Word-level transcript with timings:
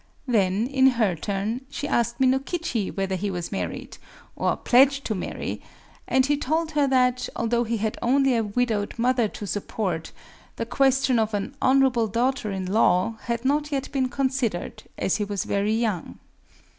Then, 0.27 0.65
in 0.65 0.87
her 0.97 1.13
turn, 1.13 1.61
she 1.69 1.87
asked 1.87 2.19
Minokichi 2.19 2.89
whether 2.89 3.13
he 3.15 3.29
was 3.29 3.51
married, 3.51 3.99
or 4.35 4.57
pledged 4.57 5.05
to 5.05 5.13
marry; 5.13 5.61
and 6.07 6.25
he 6.25 6.37
told 6.37 6.71
her 6.71 6.87
that, 6.87 7.29
although 7.35 7.63
he 7.65 7.77
had 7.77 7.99
only 8.01 8.35
a 8.35 8.43
widowed 8.43 8.95
mother 8.97 9.27
to 9.27 9.45
support, 9.45 10.11
the 10.55 10.65
question 10.65 11.19
of 11.19 11.35
an 11.35 11.55
"honorable 11.61 12.07
daughter 12.07 12.49
in 12.49 12.65
law" 12.65 13.17
had 13.25 13.45
not 13.45 13.71
yet 13.71 13.91
been 13.91 14.09
considered, 14.09 14.81
as 14.97 15.17
he 15.17 15.23
was 15.23 15.43
very 15.43 15.73
young... 15.75 16.17